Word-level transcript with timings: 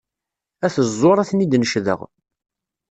At 0.65 0.75
ẓẓur 0.87 1.17
ad 1.19 1.27
ten-id-necdeɣ. 1.29 1.99